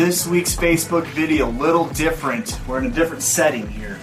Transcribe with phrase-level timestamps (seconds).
[0.00, 2.58] This week's Facebook video, a little different.
[2.66, 3.98] We're in a different setting here.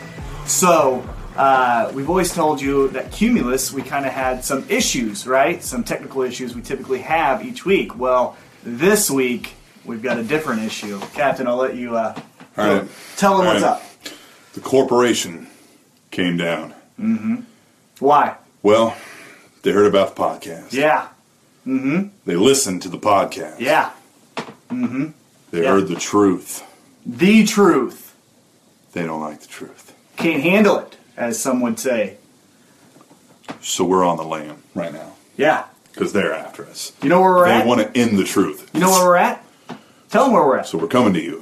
[0.45, 1.03] So,
[1.35, 5.63] uh, we've always told you that Cumulus, we kind of had some issues, right?
[5.63, 7.97] Some technical issues we typically have each week.
[7.97, 10.99] Well, this week, we've got a different issue.
[11.15, 12.13] Captain, I'll let you uh,
[12.55, 12.87] go- right.
[13.15, 13.71] tell them All what's right.
[13.71, 13.83] up.
[14.53, 15.47] The corporation
[16.11, 16.75] came down.
[17.97, 18.35] Why?
[18.61, 18.95] Well,
[19.63, 20.73] they heard about the podcast.
[20.73, 21.07] Yeah,
[21.65, 22.09] Mm-hmm.
[22.27, 23.59] They listened to the podcast.
[23.59, 23.91] yeah.
[25.51, 25.69] They Yeah.
[25.71, 26.63] heard the truth.
[27.05, 28.13] The truth.
[28.93, 29.93] They don't like the truth.
[30.17, 32.17] Can't handle it, as some would say.
[33.61, 35.63] So we're on the lam right now Yeah.
[35.93, 36.91] because they're after us.
[37.01, 37.61] You know where we're They at?
[37.63, 38.69] They want to end the truth.
[38.73, 39.43] You know where we're at?
[40.09, 40.67] Tell them where we're at.
[40.67, 41.41] So we're coming to you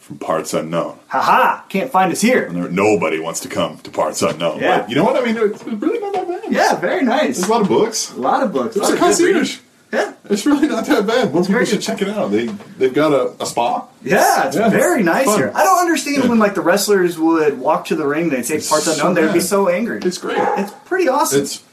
[0.00, 0.98] from parts unknown.
[1.08, 2.44] Haha, can't find us here.
[2.44, 4.60] And there, nobody wants to come to parts unknown.
[4.60, 4.80] Yeah.
[4.80, 5.16] But you know what?
[5.16, 6.52] I mean, it's really not that bad.
[6.52, 7.36] Yeah, very nice.
[7.38, 8.12] There's a lot of books.
[8.12, 8.76] A lot of books.
[8.76, 9.08] It's lot a reading.
[9.08, 9.58] concierge.
[9.92, 10.12] Yeah.
[10.28, 11.32] It's really not that bad.
[11.32, 12.30] More people should check it out.
[12.30, 12.46] They
[12.78, 13.88] they've got a, a spa.
[14.02, 15.38] Yeah, it's Yeah, very nice fun.
[15.38, 15.52] here.
[15.54, 16.28] I don't understand Yeah.
[16.30, 19.32] when like the wrestlers would walk to the ring, they'd say parts so unknown, they'd
[19.32, 20.00] be so angry.
[20.04, 20.38] It's great.
[20.38, 21.42] It's pretty awesome.
[21.42, 21.64] It's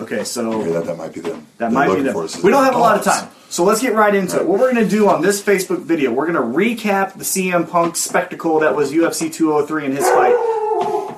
[0.00, 1.46] okay, so that that might be them.
[1.58, 2.16] that might be them.
[2.16, 2.40] us.
[2.42, 3.28] We don't have a lot of time.
[3.48, 4.46] So let's get right into it.
[4.46, 7.68] What we're going to do on this Facebook video, we're going to recap the CM
[7.68, 11.16] Punk spectacle that was UFC 203 in his fight.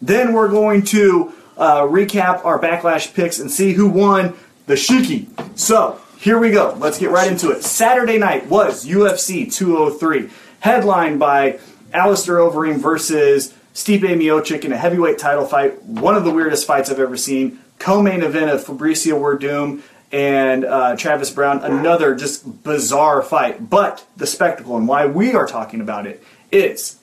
[0.00, 4.34] Then we're going to uh, recap our backlash picks and see who won
[4.66, 5.26] the Shiki.
[5.58, 6.76] So here we go.
[6.78, 7.64] Let's get right into it.
[7.64, 10.30] Saturday night was UFC 203,
[10.60, 11.58] headlined by
[11.92, 15.82] Alistair Overeem versus Stipe Miocic in a heavyweight title fight.
[15.82, 17.58] One of the weirdest fights I've ever seen.
[17.78, 21.58] Co-main event of Fabricio Werdum and uh, Travis Browne.
[21.58, 23.68] Another just bizarre fight.
[23.68, 26.22] But the spectacle and why we are talking about it
[26.52, 26.98] is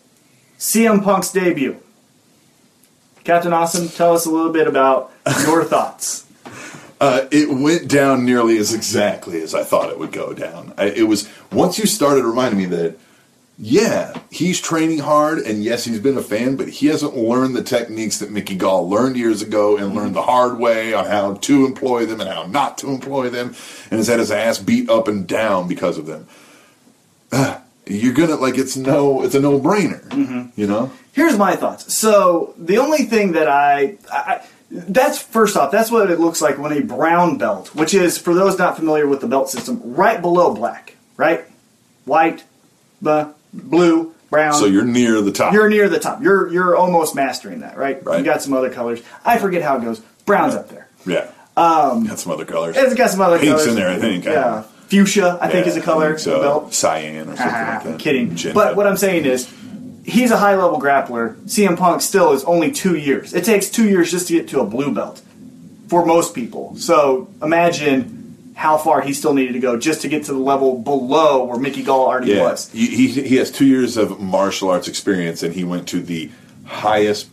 [0.57, 1.77] CM Punk's debut.
[3.23, 5.11] Captain Awesome, tell us a little bit about
[5.41, 6.25] your thoughts.
[6.99, 10.73] Uh, it went down nearly as exactly as I thought it would go down.
[10.77, 12.97] I, it was once you started reminding me that,
[13.57, 17.63] yeah, he's training hard, and yes, he's been a fan, but he hasn't learned the
[17.63, 21.65] techniques that Mickey Gall learned years ago and learned the hard way on how to
[21.65, 23.55] employ them and how not to employ them,
[23.91, 26.27] and has had his ass beat up and down because of them.
[27.31, 30.91] Uh, you're gonna like it's no, it's a no brainer, you know.
[31.11, 31.93] Here's my thoughts.
[31.93, 36.57] So the only thing that I, I that's first off, that's what it looks like
[36.57, 40.21] when a brown belt, which is for those not familiar with the belt system, right
[40.21, 41.43] below black, right,
[42.05, 42.43] white,
[43.01, 44.53] the blue, brown.
[44.53, 45.53] So you're near the top.
[45.53, 46.21] you're near the top.
[46.21, 48.03] You're you're almost mastering that, right?
[48.05, 48.19] Right.
[48.19, 49.01] You got some other colors.
[49.25, 49.99] I forget how it goes.
[50.25, 50.87] Brown's up there.
[51.05, 51.31] yeah.
[51.57, 52.77] Um, got some other colors.
[52.77, 54.23] It's got some other Pink's colors in there, I think.
[54.23, 56.17] Yeah, fuchsia, I think, is a color.
[56.17, 56.39] So.
[56.41, 56.73] belt.
[56.73, 57.91] Cyan or something Ah, like that.
[57.93, 58.53] I'm kidding.
[58.53, 59.51] But what I'm saying is,
[60.09, 61.35] he's a high level grappler.
[61.45, 63.33] CM Punk still is only two years.
[63.33, 65.21] It takes two years just to get to a blue belt
[65.87, 66.75] for most people.
[66.75, 70.77] So imagine how far he still needed to go just to get to the level
[70.79, 72.69] below where Mickey Gall already yeah, was.
[72.71, 76.29] he, he he has two years of martial arts experience, and he went to the
[76.65, 77.29] highest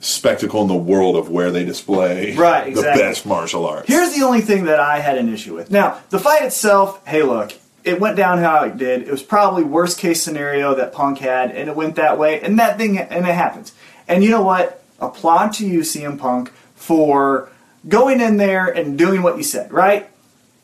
[0.00, 3.02] spectacle in the world of where they display Right, exactly.
[3.02, 3.88] the best martial arts.
[3.88, 5.70] Here's the only thing that I had an issue with.
[5.70, 7.52] Now, the fight itself, hey, look,
[7.88, 9.02] it went down how it did.
[9.02, 12.58] It was probably worst case scenario that Punk had, and it went that way, and
[12.58, 13.72] that thing, and it happens.
[14.06, 14.84] And you know what?
[15.00, 17.50] Applaud to you, CM Punk, for
[17.88, 20.08] going in there and doing what you said, right?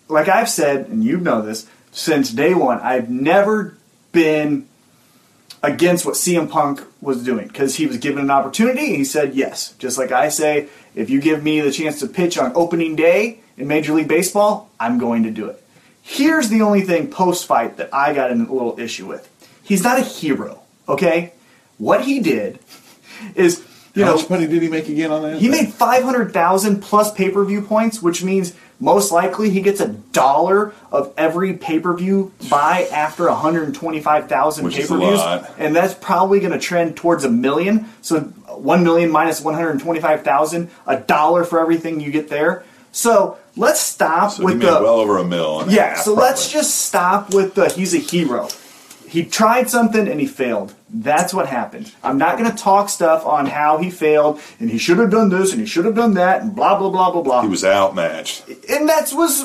[0.08, 3.76] Like I've said, and you know this, since day one, I've never
[4.12, 4.68] been
[5.62, 9.34] against what CM Punk was doing because he was given an opportunity and he said
[9.34, 9.72] yes.
[9.78, 13.40] Just like I say, if you give me the chance to pitch on opening day
[13.56, 15.63] in Major League Baseball, I'm going to do it.
[16.06, 19.28] Here's the only thing post fight that I got in a little issue with.
[19.62, 21.32] He's not a hero, okay?
[21.78, 22.58] What he did
[23.34, 23.64] is,
[23.94, 25.38] you How know, much money did he make again on that?
[25.40, 29.88] he made 500,000 plus pay per view points, which means most likely he gets a
[29.88, 35.18] dollar of every pay per view buy after 125,000 Which pay is a per views.
[35.18, 35.50] lot.
[35.58, 37.88] And that's probably going to trend towards a million.
[38.02, 42.62] So 1 million minus 125,000, a dollar for everything you get there.
[42.92, 45.60] So let's stop So he with made the well over a mil.
[45.60, 45.94] and a yeah.
[45.96, 48.48] So let's just stop with the he's a hero.
[49.08, 50.74] He tried something and he failed.
[50.90, 51.92] That's what happened.
[52.02, 55.28] I'm not going to talk stuff on how he failed and he should have done
[55.28, 57.42] this and he should have done that and blah blah blah blah blah.
[57.42, 58.48] He was outmatched.
[58.68, 59.44] and that was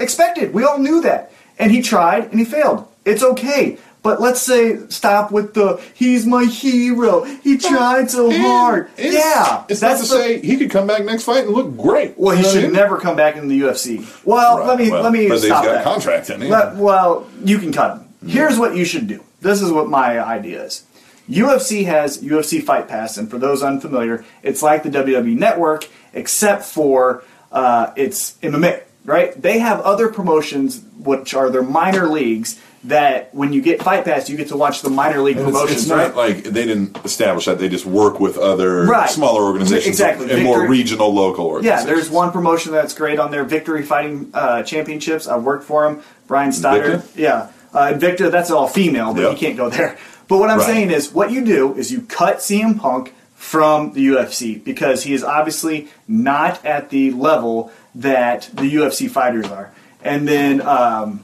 [0.00, 0.54] expected.
[0.54, 1.32] We all knew that.
[1.58, 2.88] And he tried and he failed.
[3.04, 3.76] It's okay.
[4.02, 7.24] But let's say stop with the he's my hero.
[7.24, 8.88] He tried so hard.
[8.96, 11.76] It's- yeah, It's not to the- say he could come back next fight and look
[11.76, 12.14] great.
[12.16, 12.72] Well, he You know what I should mean?
[12.80, 14.06] never come back in the UFC.
[14.24, 16.48] Well, Right, let me well, let me but he's stop got a contract in, yeah.
[16.48, 18.04] Let- well, you can cut him.
[18.26, 19.22] Here's what you should do.
[19.42, 20.82] This is what my idea is.
[21.28, 26.64] UFC has UFC Fight Pass, and for those unfamiliar, it's like the WWE Network, except
[26.64, 28.80] for uh, it's MMA.
[29.04, 29.40] Right?
[29.40, 32.60] They have other promotions, which are their minor leagues.
[32.84, 35.54] That when you get Fight Pass, you get to watch the minor league And it's,
[35.54, 35.80] promotions.
[35.82, 36.16] it's not right?
[36.16, 39.10] like they didn't establish that; they just work with other Right.
[39.10, 40.30] smaller organizations Exactly.
[40.30, 44.62] and more regional, local Yeah, there's one promotion that's great on there, Victory Fighting uh,
[44.62, 45.28] Championships.
[45.28, 46.50] I've worked for him, Brian.
[46.52, 47.02] Invicta?
[47.14, 48.30] Yeah, uh, Invicta.
[48.30, 49.32] That's all female, but Yep.
[49.32, 49.98] you can't go there.
[50.26, 50.66] But what I'm Right.
[50.66, 55.12] saying is, what you do is you cut CM Punk from the UFC because he
[55.12, 59.70] is obviously not at the level that the UFC fighters are.
[60.02, 61.20] And then, um,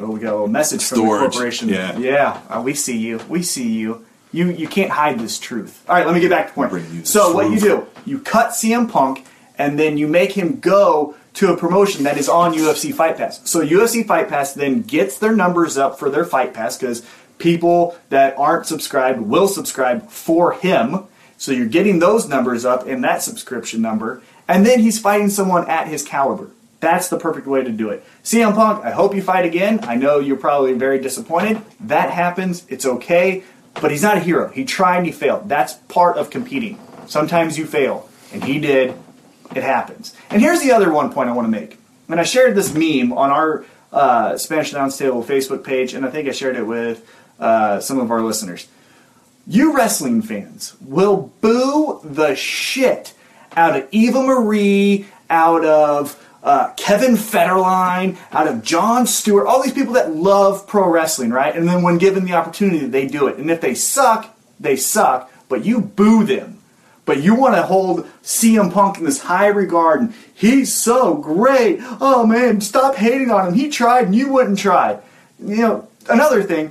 [0.00, 1.68] oh, we got a little message from the corporation.
[1.68, 1.96] yeah.
[1.98, 3.20] yeah, uh, we see you.
[3.28, 4.04] We see you.
[4.32, 5.84] You you can't hide this truth.
[5.88, 7.08] All right, let me get back to the Bring you point.
[7.08, 7.86] So what you do?
[8.04, 9.24] You cut CM Punk,
[9.56, 13.48] and then you make him go to a promotion that is on UFC Fight Pass.
[13.48, 17.06] So UFC Fight Pass then gets their numbers up for their Fight Pass because
[17.38, 21.04] people that aren't subscribed will subscribe for him.
[21.36, 25.68] So you're getting those numbers up in that subscription number, and then he's fighting someone
[25.68, 26.50] at his caliber.
[26.80, 28.04] That's the perfect way to do it.
[28.22, 29.80] CM Punk, I hope you fight again.
[29.82, 31.62] I know you're probably very disappointed.
[31.80, 32.66] That happens.
[32.68, 33.42] It's okay.
[33.80, 34.48] But he's not a hero.
[34.48, 35.48] He tried and he failed.
[35.48, 36.78] That's part of competing.
[37.06, 38.08] Sometimes you fail.
[38.32, 38.94] And he did.
[39.54, 40.14] It happens.
[40.30, 41.78] And here's the other one point I want to make.
[42.08, 46.10] And I shared this meme on our uh, Spanish Announce Table Facebook page, and I
[46.10, 47.08] think I shared it with
[47.38, 48.68] uh, some of our listeners.
[49.46, 53.14] You wrestling fans will boo the shit
[53.56, 59.72] out of Eva Marie, out of uh, Kevin Federline, out of John Stewart, all these
[59.72, 61.54] people that love pro wrestling, right?
[61.54, 63.36] And then when given the opportunity, they do it.
[63.36, 66.62] And if they suck, they suck, but you boo them.
[67.04, 71.78] But you want to hold CM Punk in this high regard, and he's so great.
[72.00, 73.54] Oh man, stop hating on him.
[73.54, 75.00] He tried, and you wouldn't try.
[75.40, 76.70] You know, another thing,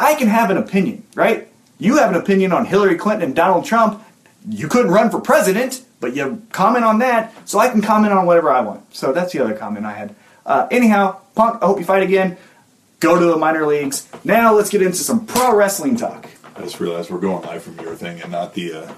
[0.00, 1.48] I can have an opinion, right?
[1.78, 4.04] You have an opinion on Hillary Clinton and Donald Trump.
[4.48, 8.26] You couldn't run for president, but you comment on that, so I can comment on
[8.26, 8.94] whatever I want.
[8.94, 10.14] So that's the other comment I had.
[10.44, 12.36] Uh, anyhow, Punk, I hope you fight again.
[13.00, 14.06] Go to the minor leagues.
[14.24, 16.26] Now let's get into some pro wrestling talk.
[16.54, 18.92] I just realized we're going live from your thing and not the uh,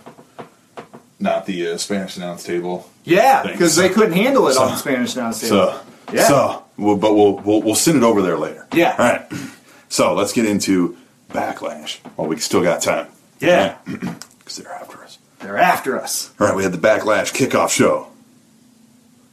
[1.21, 2.91] not the uh, Spanish announce table.
[3.05, 5.31] Yeah, because they couldn't handle it So- on Spanish now.
[5.31, 5.81] So
[6.13, 6.25] Yeah.
[6.27, 8.67] so well, but we'll, we'll we'll send it over there later.
[8.73, 8.97] Yeah.
[8.99, 9.27] All right.
[9.91, 10.97] So let's get into
[11.31, 12.01] backlash.
[12.17, 13.07] Well, we still got time.
[13.39, 13.77] Yeah.
[13.87, 15.19] Because they're after us.
[15.45, 16.33] They're after us.
[16.41, 18.09] All right, we had the Backlash kickoff show.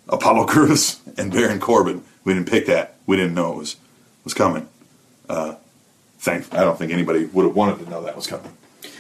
[0.10, 2.04] Apollo Crews and Baron Corbin.
[2.25, 2.96] We didn't pick that.
[3.08, 3.78] We didn't know it was
[4.25, 4.68] was coming.
[5.30, 5.56] Uh,
[6.19, 6.54] thank.
[6.54, 8.52] I don't think anybody would have wanted to know that was coming.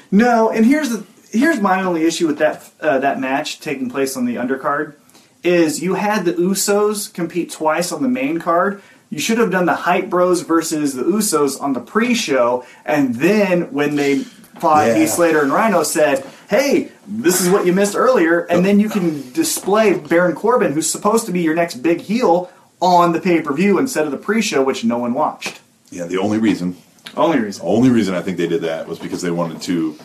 [0.09, 1.05] No, and here's the
[1.37, 4.95] here's my only issue with that uh, that match taking place on the undercard
[5.43, 8.81] is you had the Usos compete twice on the main card.
[9.09, 13.73] You should have done the Hype Bros versus the Usos on the pre-show, and then
[13.73, 14.19] when they
[14.59, 14.95] fought Yeah.
[14.99, 18.89] Heath Slater and Rhino, said, "Hey, this is what you missed earlier," and then you
[18.89, 22.49] can display Baron Corbin, who's supposed to be your next big heel,
[22.81, 25.59] on the pay-per-view instead of the pre-show, which no one watched.
[25.91, 26.75] Yeah, the only reason,
[27.15, 27.63] Only reason.
[27.65, 29.95] only reason I think they did that was because they wanted to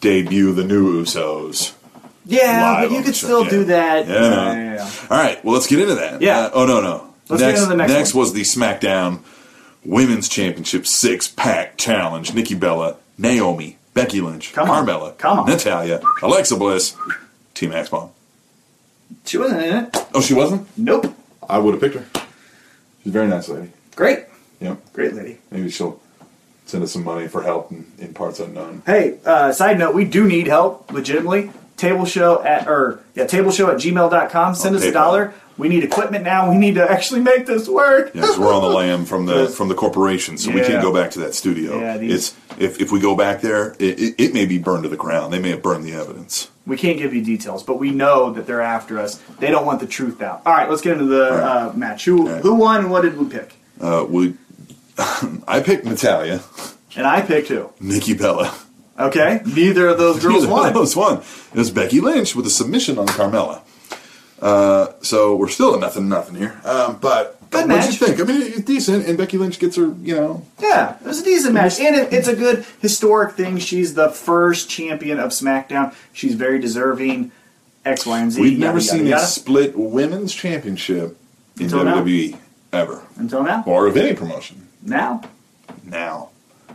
[0.00, 1.72] debut the new Usos.
[2.24, 3.26] Yeah, but you could show.
[3.26, 3.50] still Yeah.
[3.50, 4.06] do that.
[4.08, 4.52] Yeah, know.
[4.52, 4.90] yeah, yeah.
[5.10, 6.20] All right, well, let's get into that.
[6.20, 6.40] Yeah.
[6.46, 7.14] Uh, oh no, no.
[7.28, 8.20] Let's get next, into the next one.
[8.22, 9.20] was the SmackDown
[9.84, 12.34] Women's Championship Six Pack Challenge.
[12.34, 14.86] Nikki Bella, Naomi, Becky Lynch, Come on.
[14.86, 15.48] Carmella, Come on.
[15.48, 16.94] Natalya, Alexa Bliss,
[17.54, 18.10] Team Max Bomb.
[19.24, 19.96] She wasn't in it.
[20.14, 20.68] Oh, she wasn't.
[20.76, 21.06] Nope.
[21.48, 22.22] I would have picked her.
[23.02, 23.70] She's a very nice lady.
[23.94, 24.24] Great.
[24.60, 24.92] Yep.
[24.92, 25.38] Great lady.
[25.50, 26.00] Maybe she'll
[26.66, 28.82] send us some money for help in, in parts unknown.
[28.84, 31.50] Hey, uh, side note, we do need help, legitimately.
[31.76, 34.54] Table show at, or, yeah, table show at gmail.com.
[34.54, 35.34] Send us a dollar.
[35.58, 36.50] We need equipment now.
[36.50, 38.12] We need to actually make this work.
[38.14, 40.92] Yeah, 'cause we're on the lam from the from the corporation, so we can't go
[40.92, 41.78] back to that studio.
[41.80, 44.82] Yeah, these- it's if, if we go back there, it, it, it may be burned
[44.84, 45.32] to the ground.
[45.32, 46.50] They may have burned the evidence.
[46.66, 49.16] We can't give you details, but we know that they're after us.
[49.38, 50.42] They don't want the truth out.
[50.44, 52.04] All right, let's get into the uh, match.
[52.06, 52.42] Who right.
[52.42, 53.54] who won and what did we pick?
[53.80, 54.34] Uh, we,
[55.46, 56.42] I picked Natalya,
[56.96, 57.70] And I picked who?
[57.80, 58.54] Nikki Bella.
[58.98, 60.72] Okay, neither of those girls won.
[60.72, 61.18] those won.
[61.18, 63.60] It was Becky Lynch with a submission on Carmella.
[64.40, 66.60] Uh, so we're still at nothing, nothing here.
[66.64, 68.20] Um, but what do you think?
[68.20, 71.24] I mean, it's decent, and Becky Lynch gets her, you know, Yeah, it was a
[71.24, 73.58] decent match, and it, it's a good historic thing.
[73.58, 75.94] She's the first champion of SmackDown.
[76.12, 77.32] She's very deserving.
[77.84, 78.40] X, Y, and Z.
[78.40, 81.16] we've yada, never yada, seen a split women's championship
[81.56, 82.02] in Until now.
[82.02, 82.36] WWE
[82.72, 83.62] ever, until now.
[83.64, 84.66] or of any promotion.
[84.82, 85.22] Now,
[85.84, 86.30] Now,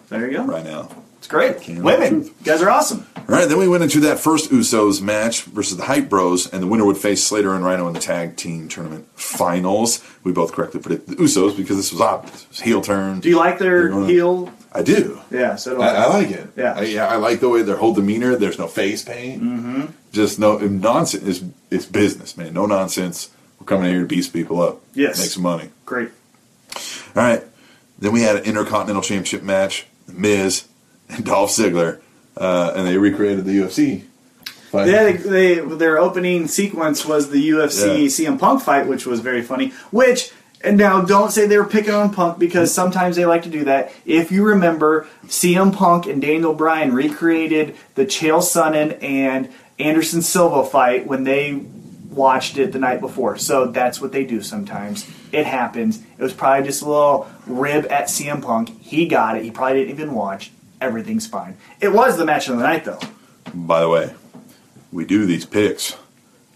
[0.09, 0.45] there you go.
[0.45, 0.87] right now.
[1.21, 1.67] It's great.
[1.67, 3.05] Women, you guys are awesome.
[3.15, 6.63] All right, then we went into that first Usos match versus the Hype Bros, and
[6.63, 10.03] the winner would face Slater and Rhino in the tag team tournament finals.
[10.23, 12.41] We both correctly predicted the Usos because this was obvious.
[12.45, 13.19] It was heel turn.
[13.19, 14.51] Do you like their gonna- heel?
[14.73, 15.21] I do.
[15.29, 16.03] Yeah, so do I, I.
[16.05, 16.47] I like it.
[16.55, 16.73] Yeah.
[16.73, 18.35] I, yeah, I like the way their whole demeanor.
[18.35, 19.43] There's no face paint.
[19.43, 19.85] Mm-hmm.
[20.13, 21.23] Just no nonsense.
[21.27, 22.53] It's, it's business, man.
[22.55, 23.29] No nonsense.
[23.59, 24.81] We're coming in here to beast people up.
[24.95, 25.19] Yes.
[25.19, 25.69] Make some money.
[25.85, 26.09] Great.
[27.15, 27.43] All right.
[27.99, 29.85] Then we had an Intercontinental Championship match.
[30.07, 30.63] The Miz
[31.11, 31.99] and Dolph Ziggler,
[32.37, 34.03] uh, and they recreated the UFC.
[34.71, 34.87] fight.
[34.89, 38.29] Yeah, they, they, their opening sequence was the UFC Yeah.
[38.29, 39.69] CM Punk fight, which was very funny.
[39.91, 40.31] Which,
[40.63, 43.63] and now don't say they were picking on Punk because sometimes they like to do
[43.65, 43.91] that.
[44.05, 49.49] If you remember, CM Punk and Daniel Bryan recreated the Chael Sonnen and
[49.79, 51.63] Anderson Silva fight when they
[52.11, 53.37] watched it the night before.
[53.37, 55.09] So that's what they do sometimes.
[55.31, 56.01] It happens.
[56.17, 58.79] It was probably just a little rib at CM Punk.
[58.81, 59.43] He got it.
[59.43, 60.51] He probably didn't even watch.
[60.81, 61.55] Everything's fine.
[61.79, 62.99] It was the match of the night, though.
[63.53, 64.13] By the way,
[64.91, 65.95] we do these picks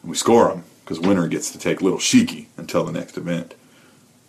[0.02, 3.54] and we score them because winner gets to take little sheiky until the next event.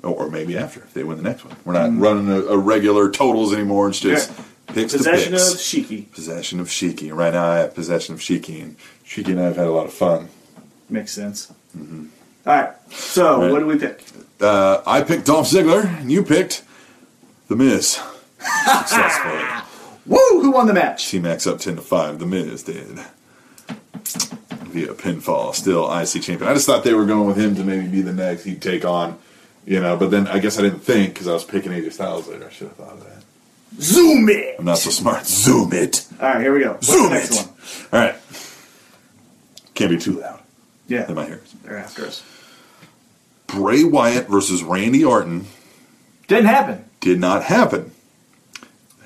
[0.03, 1.57] Or, or maybe after if they win the next one.
[1.65, 3.89] We're not running a, a regular totals anymore.
[3.89, 4.39] It's just Mm.
[4.69, 4.75] Yeah.
[4.75, 5.55] picks to Possession of picks.
[5.55, 6.13] Shiki.
[6.13, 7.15] possession of Shiki.
[7.17, 8.77] Right now, I have possession of Shiki, and
[9.07, 10.29] Shiki and I have had a lot of fun.
[10.91, 11.53] Makes sense.
[11.77, 11.87] All
[12.45, 12.71] right.
[12.91, 13.43] So, Mm-hmm.
[13.43, 13.53] Right.
[13.53, 14.03] what do we pick?
[14.41, 16.63] Uh, I picked Dolph Ziggler, and you picked
[17.49, 17.99] The Miz.
[18.67, 19.41] Successfully.
[20.07, 20.19] Woo!
[20.41, 21.09] Who won the match?
[21.11, 22.19] T Max up 10 to 5.
[22.19, 22.99] The Miz did.
[23.67, 25.55] Via pinfall.
[25.55, 26.49] Still IC champion.
[26.51, 28.85] I just thought they were going with him to maybe be the next he'd take
[28.85, 29.19] on,
[29.65, 32.29] you know, but then I guess I didn't think because I was picking AJ Styles
[32.29, 32.47] later.
[32.47, 33.23] I should have thought of that.
[33.81, 34.57] Zoom it.
[34.59, 35.27] I'm not so smart.
[35.27, 36.07] Zoom it.
[36.21, 36.73] All right, here we go.
[36.75, 37.47] What's Zoom next it.
[37.47, 37.55] one?
[38.01, 38.17] All right.
[39.75, 40.41] Can't be too loud.
[40.89, 41.55] Yeah, in my ears.
[41.65, 42.23] they're after us.
[43.49, 45.47] Bray Wyatt versus Randy Orton
[46.29, 46.85] Didn't happen.
[47.01, 47.93] did not happen.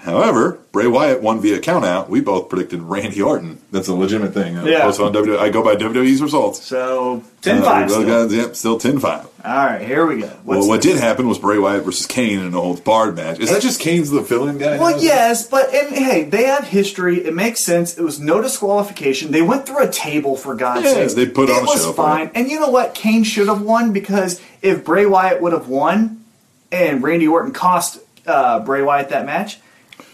[0.03, 2.09] However, Bray Wyatt won via countout.
[2.09, 3.59] We both predicted Randy Orton.
[3.71, 4.57] That's a legitimate thing.
[4.57, 4.81] Uh, Yeah.
[4.83, 5.39] posted on WWE.
[5.39, 6.65] I go by WWE's results.
[6.65, 7.89] So 10 Uh, 5.
[7.89, 8.09] those still.
[8.29, 9.27] guys, yep, still 10 5.
[9.45, 10.29] All right, here we go.
[10.45, 10.93] What's Well, what this?
[10.95, 13.41] did happen was Bray Wyatt versus Kane in an old barred match.
[13.41, 14.79] Is that just Kane's the fill in guy?
[14.79, 15.03] Well, now?
[15.03, 17.25] yes, but and, hey, they have history.
[17.27, 17.99] It makes sense.
[17.99, 19.33] It was no disqualification.
[19.33, 21.11] They went through a table for God's Yeah, sake.
[21.15, 22.31] they put it on a was show for fine.
[22.35, 22.95] And you know what?
[22.95, 26.23] Kane should have won because if Bray Wyatt would have won,
[26.73, 29.59] and Randy Orton cost uh, Bray Wyatt that match,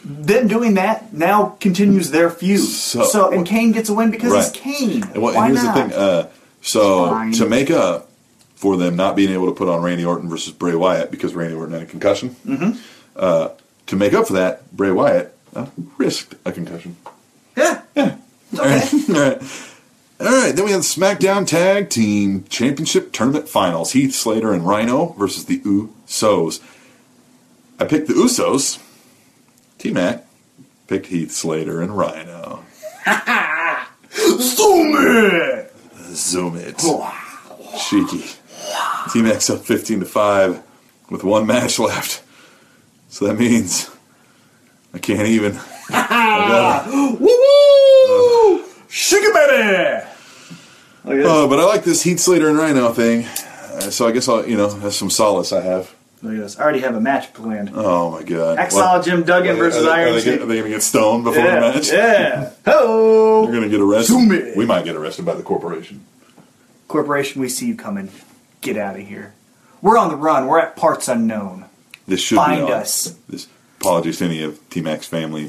[0.09, 2.61] them doing that now continues their feud.
[2.61, 4.45] So- So, and Kane gets a win because Right.
[4.45, 5.03] he's Kane.
[5.03, 5.75] And, well, and Why here's not?
[5.75, 5.93] the thing.
[5.93, 6.27] Uh,
[6.63, 7.33] so Fine.
[7.33, 8.09] to make up
[8.55, 11.55] for them not being able to put on Randy Orton versus Bray Wyatt because Randy
[11.55, 12.71] Orton had a concussion, Mm-hmm.
[13.17, 13.49] uh,
[13.87, 15.67] to make up for that, Bray Wyatt uh,
[15.99, 16.97] risked a concussion.
[17.57, 18.15] yeah, yeah.
[18.53, 19.13] It's okay.
[19.15, 19.43] All right.
[20.19, 23.93] All right, then we have the SmackDown Tag Team Championship Tournament Finals.
[23.93, 26.61] Heath Slater and Rhino versus the Usos.
[27.79, 28.79] I picked the Usos.
[29.79, 30.25] T Mac
[30.87, 32.65] picked Heath Slater and Rhino.
[34.13, 35.73] Zoom it.
[36.09, 36.79] Zoom it.
[37.79, 38.25] Cheeky.
[39.13, 40.63] T Mac's up 15 to 5
[41.11, 42.23] with one match left.
[43.09, 43.91] So that means
[44.93, 45.59] I can't even.
[45.91, 48.65] I Woo woo!
[48.89, 50.07] Shake it, baby.
[51.05, 51.27] Look at this.
[51.27, 53.27] Uh, but I like this Heath Slater and Rhino thing.
[53.27, 55.95] Uh, so I guess I'll, you know, that's some solace I have.
[56.23, 56.59] Look at this.
[56.59, 57.71] I already have a match planned.
[57.75, 58.59] Oh my god.
[58.59, 60.41] Exile Jim Duggan versus are they, Iron are they, Sheik.
[60.41, 61.93] are they gonna get stoned before yeah, the match?
[61.93, 62.51] yeah.
[62.67, 63.45] Ho!
[63.47, 64.13] They're gonna get arrested.
[64.13, 64.57] Zoom it.
[64.57, 66.05] We might get arrested by the corporation.
[66.89, 68.11] Corporation, we see you coming.
[68.63, 69.35] Get out of here.
[69.83, 70.47] We're on the run.
[70.47, 71.67] We're at parts unknown.
[72.07, 73.17] This should Find us.
[73.29, 73.47] This
[73.79, 75.47] apologies to any of T Max family.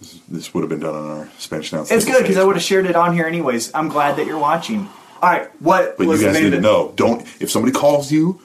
[0.00, 2.02] This, this would have been done on our Spanish announcement.
[2.02, 3.72] It's good because I would have shared it on here anyways.
[3.74, 4.88] I'm glad that you're watching.
[5.22, 6.92] All right, what But was you guys need to know.
[6.96, 8.40] Don't if somebody calls you,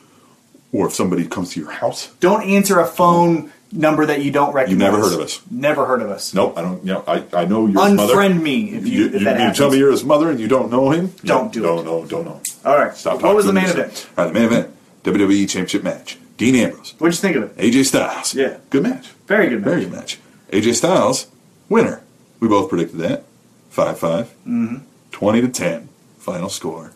[0.71, 2.13] or if somebody comes to your house.
[2.19, 4.69] Don't answer a phone number that you don't recognize.
[4.71, 5.41] You've never heard of us.
[5.51, 6.33] Never heard of us.
[6.33, 6.83] Nope, I don't.
[6.85, 8.13] You know, I, I know your mother.
[8.13, 9.57] Unfriend me if you, You, if you, that you happens.
[9.57, 11.07] tell me you're his mother and you don't know him?
[11.23, 11.83] Don't do no, it.
[11.83, 12.41] No, no, don't know.
[12.65, 12.95] All right.
[12.95, 14.07] Stop What was the main event?
[14.17, 14.73] All right, the main event.
[15.03, 16.17] WWE Championship match.
[16.37, 17.57] Dean Ambrose, What'd you think of it?
[17.57, 18.35] AJ Styles.
[18.35, 18.57] Yeah.
[18.69, 19.07] Good match.
[19.25, 19.69] Very good match.
[19.69, 20.19] Very good match.
[20.51, 21.27] AJ Styles,
[21.67, 22.03] winner.
[22.39, 23.23] We both predicted that.
[23.69, 24.25] 5 5.
[24.47, 24.75] Mm-hmm.
[25.11, 25.89] 20 to 10.
[26.19, 26.93] Final score.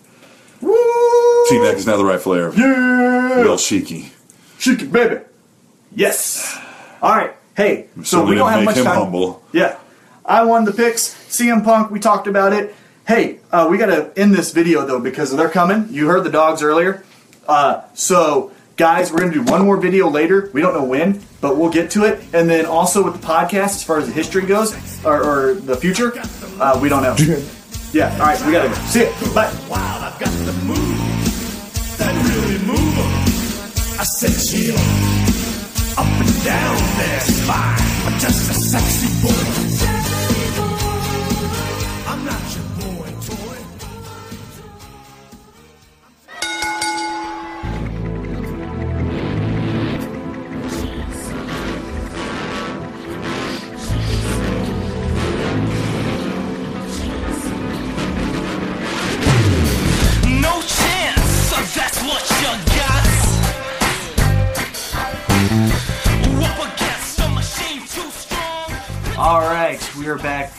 [1.51, 1.59] Woo!
[1.59, 2.47] T Mac is now the rightful heir.
[2.47, 3.41] of Yeah!
[3.41, 4.11] Real cheeky.
[4.57, 5.21] Shake baby.
[5.95, 6.57] Yes.
[7.01, 7.33] All right.
[7.55, 8.85] Hey, so, So we we don't have much time.
[8.85, 9.43] humble.
[9.51, 9.77] Yeah.
[10.25, 11.13] I won the picks.
[11.29, 12.75] CM Punk, we talked about it.
[13.07, 15.87] Hey, uh, we got to end this video though because they're coming.
[15.89, 17.03] You heard the dogs earlier.
[17.47, 20.49] Uh, so, guys, we're going to do one more video later.
[20.53, 22.23] We don't know when, but we'll get to it.
[22.33, 25.75] And then also with the podcast, as far as the history goes, or, or the
[25.75, 26.13] future,
[26.59, 27.15] uh, we don't know.
[27.91, 28.75] yeah, all right, we got to go.
[28.87, 29.33] See ya.
[29.33, 30.90] Bye.
[34.01, 34.75] I said chill,
[35.95, 37.77] up and down, there's fine.
[38.07, 40.00] I'm just a sexy boy.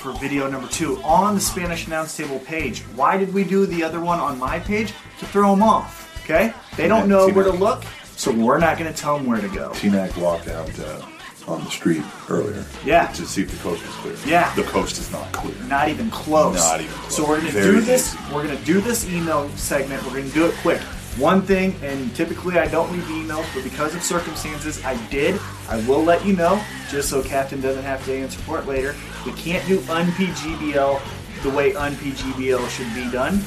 [0.02, 2.80] For video number two on the Spanish announce table page.
[2.96, 4.92] Why did we do the other one on my page?
[5.20, 6.20] To throw them off.
[6.24, 7.84] Okay, they don't know where to look,
[8.16, 9.72] so we're not going to tell them where to go.
[9.74, 11.02] T-Mac walked out uh,
[11.46, 12.64] on the street earlier.
[12.84, 13.08] Yeah.
[13.12, 14.16] To see if the coast was clear.
[14.26, 14.52] Yeah.
[14.54, 15.54] The coast is not clear.
[15.64, 16.56] Not even close.
[16.56, 17.16] Not even close.
[17.16, 18.14] So we're gonna do this.
[18.14, 18.34] easy.
[18.34, 20.02] We're gonna do this email segment.
[20.04, 20.80] We're gonna do it quick.
[21.18, 25.40] One thing, and typically I don't leave emails, but because of circumstances, I did.
[25.68, 28.94] I will let you know, just so Captain doesn't have to answer for it later.
[29.24, 31.00] We can't do un-PGBL
[31.42, 33.42] the way un-PGBL should be done.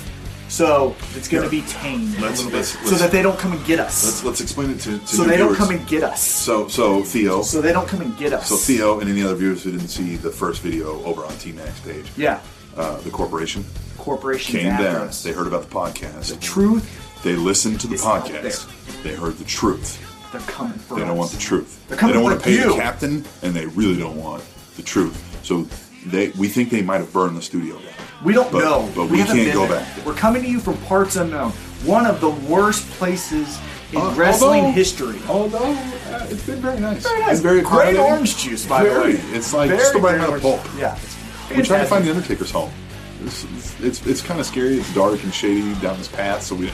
[0.48, 3.38] So it's gonna be tamed Let's- a little let's- bit, so let's- that they don't
[3.40, 4.04] come and get us.
[4.06, 6.22] Let's let's explain it to, to so they don't come and get us.
[6.24, 8.50] So so Theo, So they don't come and get us.
[8.50, 11.80] so Theo, and any other viewers who didn't see the first video over on T-Mac's
[11.80, 12.40] page, Yeah.
[12.78, 13.66] uh, the corporation
[13.98, 15.08] Corporation came down.
[15.08, 15.24] us.
[15.24, 16.28] They heard about the podcast.
[16.28, 16.88] the truth.
[17.24, 18.68] They listened to the podcast.
[19.02, 19.98] They heard the truth.
[20.38, 21.86] They're coming for They don't want the truth.
[21.88, 22.70] They're coming they don't want to pay you.
[22.74, 24.44] the captain, and they really don't want
[24.76, 25.16] the truth.
[25.44, 25.66] So
[26.06, 27.94] they, we think they might have burned the studio down.
[28.26, 28.90] We don't But- know.
[28.96, 29.80] but we haven't can't go there.
[29.80, 30.06] back there.
[30.06, 31.52] We're coming to you from parts unknown.
[31.86, 33.58] One of the worst places
[33.94, 35.20] in Uh, wrestling although- history.
[35.30, 37.04] Although uh, it's been very nice.
[37.04, 37.30] Very nice.
[37.36, 39.12] And very Great orange juice, by the way.
[39.32, 40.62] It's like Very just the right amount of pulp.
[40.78, 40.98] Yeah.
[41.50, 42.72] We're trying to find the Undertaker's home.
[43.24, 44.76] It's, it's, it's, it's kind of scary.
[44.80, 46.72] It's dark and shady down this path, so we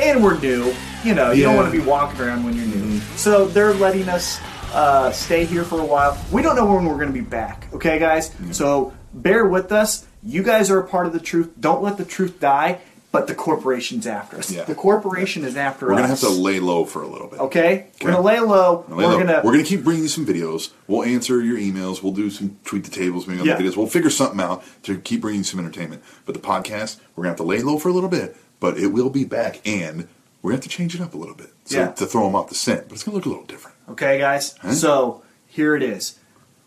[0.00, 0.74] And we're new.
[1.04, 1.60] You know, you don't Yeah.
[1.60, 3.00] want to be walking around when you're new.
[3.16, 4.40] So they're letting us
[4.72, 6.16] uh, stay here for a while.
[6.30, 7.66] We don't know when we're going to be back.
[7.74, 8.30] Okay, guys?
[8.52, 10.06] So bear with us.
[10.22, 11.50] You guys are a part of the truth.
[11.60, 12.78] Don't let the truth die.
[13.10, 14.50] But the corporation's after us.
[14.50, 14.64] Yeah.
[14.64, 15.88] The corporation is after us.
[15.90, 15.98] we're us.
[15.98, 17.40] gonna have to lay low for a little bit.
[17.40, 18.86] Okay, we're gonna lay low.
[18.88, 19.18] Lay we're low.
[19.18, 20.70] gonna we're gonna keep bringing you some videos.
[20.86, 22.02] We'll answer your emails.
[22.02, 23.56] We'll do some tweet the tables, maybe on Yeah.
[23.58, 23.76] the videos.
[23.76, 26.02] We'll figure something out to keep bringing you some entertainment.
[26.24, 28.86] But the podcast, we're gonna have to lay low for a little bit, but it
[28.86, 30.06] will be back, and
[30.40, 31.88] we're gonna have to change it up a little bit so, Yeah.
[31.88, 32.88] to throw them off the scent.
[32.88, 33.76] But it's gonna look a little different.
[33.90, 34.54] Okay, guys.
[34.62, 34.72] Huh?
[34.72, 36.14] So here it is.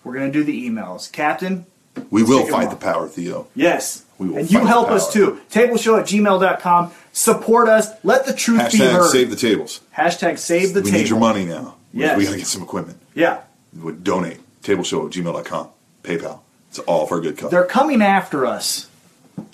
[0.03, 1.65] We're gonna do the emails, Captain.
[2.11, 3.47] We will fight the power, Theo.
[3.55, 4.03] Yes.
[4.17, 5.39] We will and you help us too.
[5.49, 6.91] Tableshow at gmail.com.
[7.13, 7.89] Support us.
[8.03, 9.09] Let the truth be Hashtag heard.
[9.11, 9.79] save the tables.
[9.97, 10.99] Hashtag save the we table.
[10.99, 11.75] need your money now.
[11.93, 12.17] We- Yes.
[12.17, 12.97] We gotta get some equipment.
[13.13, 13.37] Yeah.
[13.81, 14.39] We donate.
[14.63, 15.67] Tableshow at gmail.com.
[16.03, 16.39] PayPal.
[16.69, 17.51] It's all for a good cause.
[17.51, 18.87] They're coming after us.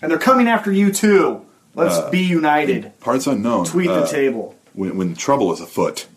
[0.02, 1.42] And they're coming after you too.
[1.76, 2.92] Let's Uh, be united.
[3.00, 3.66] Parts unknown.
[3.66, 4.56] Tweet the uh, table.
[4.74, 6.08] When, when trouble is afoot,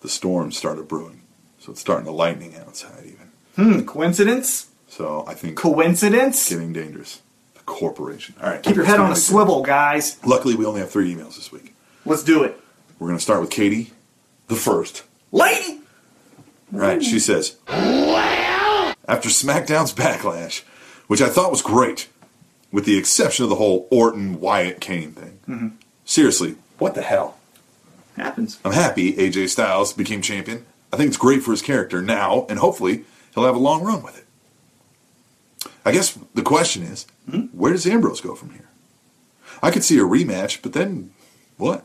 [0.00, 1.22] the storm started brewing.
[1.58, 3.30] So it's starting to lightning outside even.
[3.56, 4.68] Hmm, coincidence?
[4.88, 6.48] So I think Coincidence?
[6.48, 7.20] getting dangerous.
[7.54, 8.34] The corporation.
[8.42, 8.62] All right.
[8.62, 10.18] Keep your head on a swivel, guys.
[10.24, 11.74] Luckily, we only have three emails this week.
[12.04, 12.58] Let's do it.
[12.98, 13.92] We're going to start with Katie,
[14.48, 15.04] the first.
[15.32, 15.80] Lady!
[16.72, 17.02] Right.
[17.02, 20.62] She says, after SmackDown's backlash,
[21.08, 22.08] which I thought was great,
[22.72, 25.40] with the exception of the whole Orton Wyatt Kane thing.
[25.48, 25.68] Mm-hmm.
[26.04, 27.38] Seriously, what the hell?
[28.16, 28.58] Happens.
[28.64, 30.66] I'm happy AJ Styles became champion.
[30.92, 33.04] I think it's great for his character now, and hopefully
[33.34, 34.26] he'll have a long run with it.
[35.84, 37.06] I guess the question is,
[37.52, 38.68] where does Ambrose go from here?
[39.62, 41.12] I could see a rematch, but then
[41.56, 41.84] what?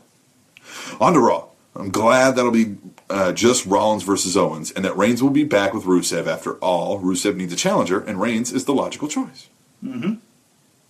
[1.00, 1.46] On to Raw.
[1.74, 2.76] I'm glad that'll be
[3.10, 6.26] uh, just Rollins versus Owens, and that Reigns will be back with Rusev.
[6.26, 9.48] After all, Rusev needs a challenger, and Reigns is the logical choice.
[9.84, 10.14] Mm-hmm.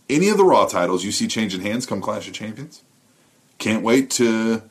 [0.09, 2.83] Any of the Raw titles you see changing hands come Clash of Champions?
[3.59, 4.63] Can't wait to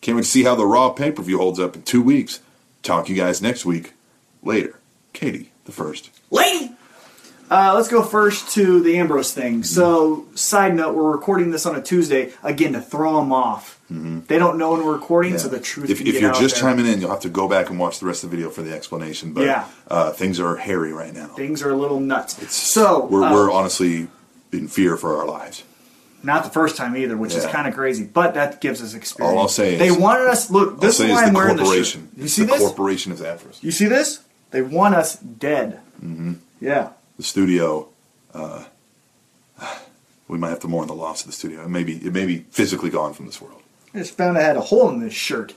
[0.00, 2.40] can't wait to see how the Raw pay per view holds up in two weeks.
[2.82, 3.94] Talk to you guys next week.
[4.42, 4.78] Later.
[5.12, 6.10] Katie, the first.
[6.30, 6.72] Lady!
[7.50, 9.64] Uh, let's go first to the Ambrose thing.
[9.64, 13.80] So, side note, we're recording this on a Tuesday, again, to throw them off.
[13.90, 16.38] They don't know when we're recording, so the truth if, can if get you're out
[16.40, 16.62] just there.
[16.70, 18.62] chiming in, you'll have to go back and watch the rest of the video for
[18.62, 19.32] the explanation.
[19.32, 19.64] But Yeah.
[19.88, 21.26] uh, things are hairy right now.
[21.26, 22.40] Things are a little nuts.
[22.40, 24.06] It's, so, we're, uh, we're honestly
[24.52, 25.62] in fear for our lives.
[26.22, 29.32] not the first time either, which is kind of crazy, but that gives us experience.
[29.34, 30.50] All I'll say they is- wanted us.
[30.50, 31.88] Look, I'll this is why I'm wearing this.
[31.92, 32.02] shirt.
[32.16, 32.60] You see the this?
[32.60, 33.62] corporation is after us.
[33.62, 34.20] You see this?
[34.50, 35.80] They want us dead.
[36.04, 36.34] Mm-hmm.
[36.60, 36.90] Yeah.
[37.16, 37.88] The studio.
[38.34, 38.64] Uh,
[40.28, 41.62] we might have to mourn the loss of the studio.
[41.64, 43.62] It may be, it may be physically gone from this world.
[43.94, 45.54] I just found I had a hole in this shirt.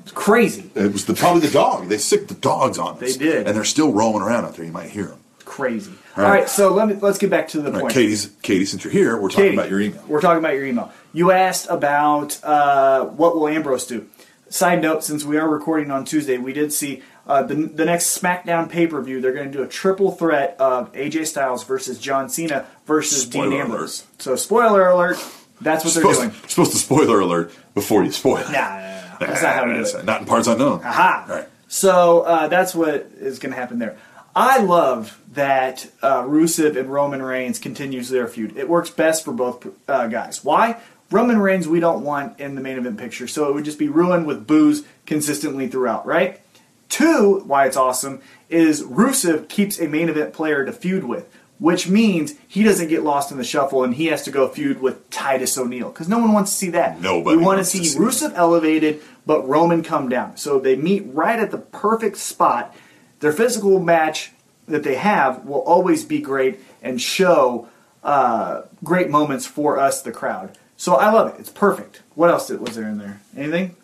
[0.00, 0.70] It's crazy.
[0.74, 1.88] It was the, probably the dog.
[1.88, 3.00] They sicked the dogs on us.
[3.00, 3.46] They did.
[3.46, 4.64] and they're still roaming around out there.
[4.64, 5.20] You might hear them.
[5.58, 5.90] Crazy.
[6.16, 6.38] All All right.
[6.42, 7.92] right, so let me let's get back to the right, point.
[7.92, 10.04] Katie's, Katie, since you're here, we're talking Katie, about your email.
[10.06, 10.92] We're talking about your email.
[11.12, 14.08] You asked about uh, what will Ambrose do.
[14.50, 18.16] Side note: Since we are recording on Tuesday, we did see uh, the the next
[18.16, 19.20] SmackDown pay per view.
[19.20, 23.50] They're going to do a triple threat of AJ Styles versus John Cena versus Spoiler
[23.50, 23.64] Dean alert.
[23.64, 24.06] Ambrose.
[24.20, 25.16] So, spoiler alert.
[25.60, 26.32] That's what they're supposed, doing.
[26.46, 28.44] supposed to spoiler alert before you spoil.
[28.44, 29.18] Nah, nah, nah, nah.
[29.18, 30.04] that's not how we do it.
[30.04, 30.84] Not in parts unknown.
[30.84, 31.26] Aha.
[31.28, 31.48] All right.
[31.66, 33.98] So uh, that's what is going to happen there.
[34.34, 38.56] I love that uh, Rusev and Roman Reigns continues their feud.
[38.56, 40.44] It works best for both uh, guys.
[40.44, 40.80] Why?
[41.10, 43.88] Roman Reigns we don't want in the main event picture, so it would just be
[43.88, 46.40] ruined with booze consistently throughout, right?
[46.88, 51.26] Two, why it's awesome, is Rusev keeps a main event player to feud with,
[51.58, 54.80] which means he doesn't get lost in the shuffle and he has to go feud
[54.80, 57.00] with Titus O'Neil, because no one wants to see that.
[57.00, 60.36] Nobody We want to see see Rusev elevated, but Roman come down.
[60.36, 62.76] So they meet right at the perfect spot.
[63.20, 64.32] Their physical match
[64.66, 67.68] that they have will always be great and show
[68.04, 70.56] uh, great moments for us, the crowd.
[70.76, 71.40] So I love it.
[71.40, 72.02] It's perfect.
[72.14, 73.20] What else did, was there in there?
[73.36, 73.74] Anything?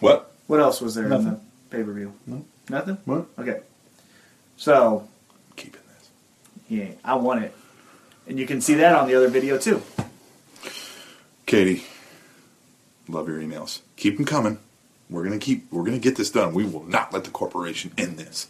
[0.00, 0.32] What?
[0.46, 2.14] What else was there in the pay per view?
[2.68, 2.98] Nothing.
[3.04, 3.26] What?
[3.38, 3.60] Okay.
[4.56, 5.06] So
[5.56, 6.10] Keeping this.
[6.68, 7.54] yeah, I want it,
[8.26, 9.82] and you can see that on the other video too.
[11.46, 11.84] Katie,
[13.08, 13.80] love your emails.
[13.96, 14.58] Keep them coming.
[15.10, 15.70] We're gonna keep.
[15.70, 16.54] We're gonna get this done.
[16.54, 18.48] We will not let the corporation end this.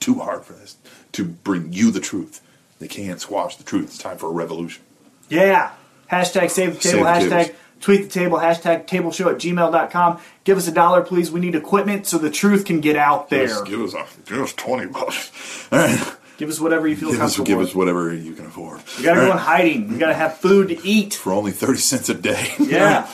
[0.00, 0.76] Too hard for this
[1.12, 2.40] to bring you the truth.
[2.78, 3.86] They can't squash the truth.
[3.86, 4.82] It's time for a revolution.
[5.28, 5.72] Yeah.
[6.10, 7.04] Hashtag save the table.
[7.06, 7.58] Save the hashtag tables.
[7.80, 8.38] tweet the table.
[8.38, 10.20] Hashtag table show at gmail.com.
[10.44, 11.30] Give us a dollar, please.
[11.30, 13.46] We need equipment so the truth can get out there.
[13.46, 15.68] Just give us a, give us twenty bucks.
[15.72, 16.16] All right.
[16.40, 18.80] Give us whatever you feel Give us, give us whatever you can afford.
[18.96, 19.32] we gotta go right.
[19.32, 19.88] in hiding.
[19.92, 21.12] We gotta have food to eat.
[21.12, 22.54] for only thirty cents a day.
[22.58, 23.06] Yeah.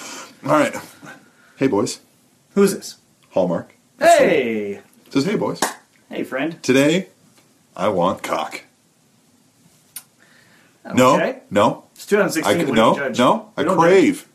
[0.45, 0.77] All right.
[1.57, 1.99] Hey boys.
[2.55, 2.99] Who's this?
[3.31, 4.81] Hallmark Hey.
[5.11, 5.59] says, "Hey boys.
[6.09, 6.63] Hey, friend.
[6.63, 7.09] Today,
[7.77, 8.63] I want cock.
[10.95, 11.41] No, Okay.
[11.51, 12.61] no, It's 2016.
[12.61, 13.19] I we no, don't judge.
[13.19, 13.53] no.
[13.57, 14.29] We I don't crave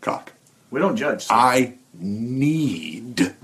[0.00, 0.32] cock.
[0.70, 1.24] We don't judge.
[1.24, 3.34] so- I need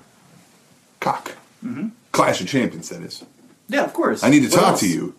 [1.01, 1.33] cock.
[1.65, 1.89] Mm-hmm.
[2.13, 3.25] Clash of Champions, that is.
[3.69, 4.23] yeah, of course.
[4.23, 4.81] I need to What talk else?
[4.81, 5.15] to you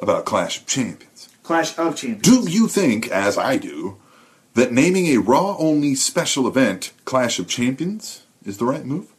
[0.00, 1.28] about Clash of Champions.
[1.44, 2.22] Clash of Champions.
[2.22, 3.96] Do you think, as I do,
[4.54, 9.12] that naming a Raw only special event Clash of Champions is the right move?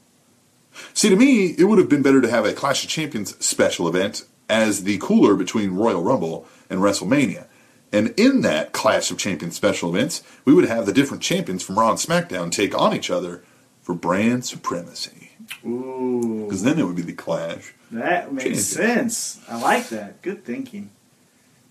[0.94, 3.88] See, to me, it would have been better to have a Clash of Champions special
[3.88, 7.48] event as the cooler between Royal Rumble and WrestleMania.
[7.92, 11.80] And in that Clash of Champions special events, we would have the different champions from
[11.80, 13.44] Raw and SmackDown take on each other
[13.82, 15.32] for brand supremacy.
[15.66, 16.46] Ooh.
[16.46, 17.74] Because then it would be the Clash.
[17.92, 19.40] That makes sense.
[19.48, 20.22] I like that.
[20.22, 20.90] Good thinking.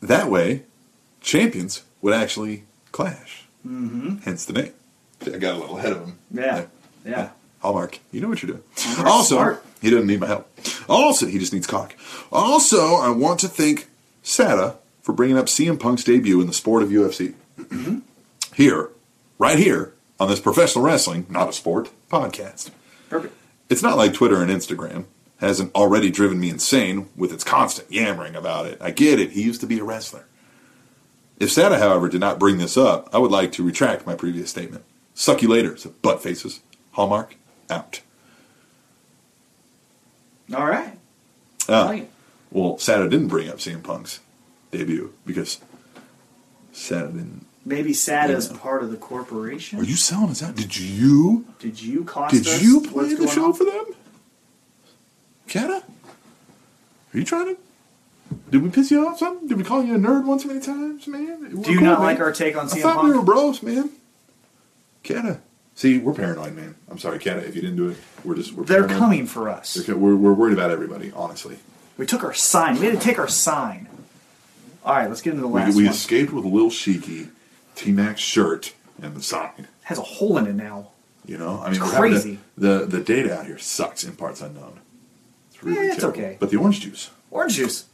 [0.00, 0.62] That way,
[1.20, 3.44] champions would actually clash.
[3.66, 4.18] Mm-hmm.
[4.18, 4.72] Hence the name.
[5.22, 6.18] I got a little ahead of him.
[6.32, 6.66] Yeah.
[7.04, 7.30] Yeah.
[7.66, 8.62] Hallmark, you know what you're doing.
[8.76, 9.64] Hallmark's also, smart.
[9.82, 10.48] he doesn't need my help.
[10.88, 11.96] Also, he just needs cock.
[12.30, 13.88] Also, I want to thank
[14.22, 17.34] Sada for bringing up CM Punk's debut in the sport of UFC.
[17.58, 17.98] Mm-hmm.
[18.54, 18.90] Here,
[19.40, 22.70] right here, on this professional wrestling, not a sport, podcast.
[23.10, 23.34] Perfect.
[23.68, 25.06] It's not like Twitter and Instagram
[25.38, 28.78] hasn't already driven me insane with its constant yammering about it.
[28.80, 29.32] I get it.
[29.32, 30.24] He used to be a wrestler.
[31.40, 34.50] If Sada, however, did not bring this up, I would like to retract my previous
[34.50, 34.84] statement.
[35.14, 36.60] Suck you later, butt faces.
[36.92, 37.36] Hallmark,
[37.70, 38.00] out.
[40.54, 40.96] All right.
[41.68, 42.10] I like
[42.50, 44.20] well, Sada didn't bring up CM Punk's
[44.70, 45.58] debut because
[46.72, 47.44] Sada didn't.
[47.64, 48.58] Maybe SATA is Yeah.
[48.58, 49.80] part of the corporation.
[49.80, 50.54] Are you selling us out?
[50.54, 51.44] Did you?
[51.58, 53.52] Did you cost Did us you what's play the show on?
[53.54, 53.86] for them?
[55.48, 55.82] Kada?
[55.82, 57.60] Are you trying to?
[58.50, 59.48] Did we piss you off something?
[59.48, 61.40] Did we call you a nerd once many times, man?
[61.62, 62.02] Do you cool, not man.
[62.02, 63.90] like our take on I CM thought we were bros, man.
[65.02, 65.40] Kada.
[65.76, 66.74] See, we're paranoid, man.
[66.90, 67.46] I'm sorry, Kada.
[67.46, 68.98] If you didn't do it, we're just we're They're paranoid.
[68.98, 69.74] coming for us.
[69.74, 71.58] They're co- We're, we're worried about everybody, honestly.
[71.98, 72.78] We took our sign.
[72.80, 73.86] We had to take our sign.
[74.84, 75.92] All right, let's get into the We, last we one.
[75.92, 77.28] escaped with a little Sheiky,
[77.74, 79.68] T Max shirt, and the sign.
[79.82, 80.88] has a hole in it now.
[81.26, 82.38] You know, I mean, It's we're having crazy.
[82.56, 84.80] The, the the data out here sucks in parts unknown.
[85.50, 86.18] It's really Eh, it's terrible.
[86.20, 86.36] okay.
[86.40, 87.84] But the orange juice, Orange juice.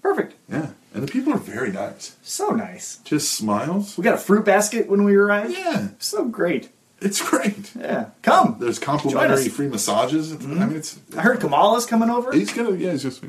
[0.00, 0.34] Perfect.
[0.48, 2.16] yeah, and the people are very nice.
[2.22, 2.98] So nice.
[3.04, 3.98] Just smiles.
[3.98, 5.52] We got a fruit basket when we arrived.
[5.52, 6.70] Yeah, So great.
[7.04, 7.72] It's great.
[7.78, 8.06] Yeah.
[8.22, 8.56] Come.
[8.60, 10.32] There's complimentary free massages.
[10.32, 10.68] It's- I mm-hmm.
[10.68, 10.98] mean, it's.
[11.16, 12.32] I heard Kamala's coming over.
[12.32, 12.72] He's gonna.
[12.76, 13.22] Yeah, he's just.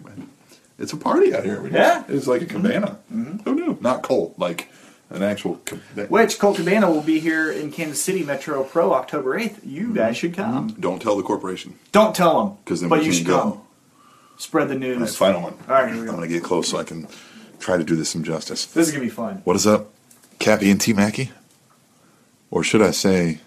[0.80, 1.62] It's a party out here.
[1.62, 2.04] We Yeah.
[2.08, 2.62] it's like a mm-hmm.
[2.66, 3.00] cabana.
[3.14, 3.38] Mm-hmm.
[3.44, 3.78] Who knew?
[3.82, 4.70] Not cold, like
[5.10, 5.58] an actual.
[5.66, 6.08] Cabana.
[6.08, 9.60] Which Colt Cabana will be here in Kansas City Metro Pro October 8th.
[9.64, 10.76] You guys should come.
[10.80, 12.58] Don't tell the corporation Don't tell them.
[12.64, 13.40] because then but we you should go.
[13.42, 13.62] come.
[14.38, 14.98] Spread the news.
[14.98, 15.54] All right, final one.
[15.70, 16.14] All right, here we I'm go.
[16.14, 17.08] gonna get close so I can
[17.60, 18.66] try to do this some justice.
[18.66, 19.42] This is gonna be fun.
[19.46, 19.92] What is up,
[20.40, 21.32] Cappy and T Mackey?
[22.50, 23.40] Or should I say,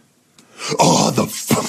[0.78, 1.64] oh, the fuck.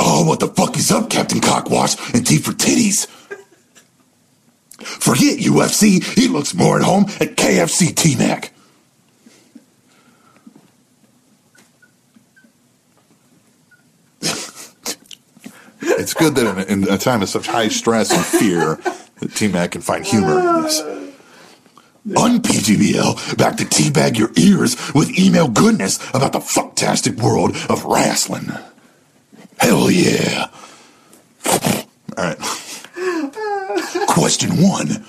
[0.00, 3.06] oh, what the fuck is up, Captain Cockwash and T for Titties?
[4.78, 8.52] Forget UFC, he looks more at home at KFC T Mac.
[15.98, 18.76] it's good that in, in a time of such high stress and fear,
[19.20, 21.07] that T Mac can find humor in this.
[22.16, 27.84] On PGBL, back to teabag your ears with email goodness about the fucktastic world of
[27.84, 28.50] wrestling.
[29.58, 30.46] Hell yeah.
[32.16, 32.38] Alright.
[34.08, 35.04] Question one.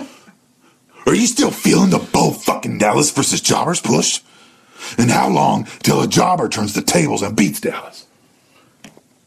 [1.06, 4.22] Are you still feeling the Bo fucking Dallas versus Jobbers push?
[4.98, 8.06] And how long till a jobber turns the tables and beats Dallas?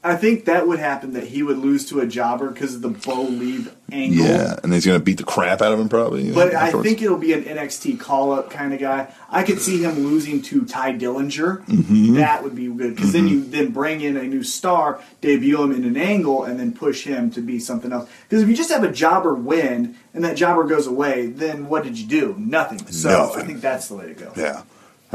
[0.04, 2.88] I think that would happen that he would lose to a jobber because of the
[2.88, 4.26] Bo leave angle.
[4.26, 6.32] Yeah, and he's gonna beat the crap out of him probably.
[6.32, 6.88] But I afterwards.
[6.88, 9.14] think it'll be an NXT call up kind of guy.
[9.30, 11.64] I could see him losing to Tye Dillinger.
[11.66, 12.14] Mm-hmm.
[12.14, 15.70] That would be good because then you then bring in a new star, debut him
[15.70, 18.10] in an angle, and then push him to be something else.
[18.28, 21.84] Because if you just have a jobber win and that jobber goes away, then what
[21.84, 22.34] did you do?
[22.38, 22.84] Nothing.
[22.90, 23.42] So Nothing.
[23.42, 24.32] I think that's the way to go.
[24.36, 24.62] Yeah.